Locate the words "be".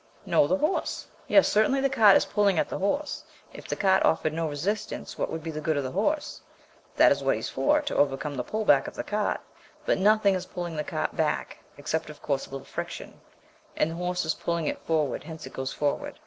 5.43-5.51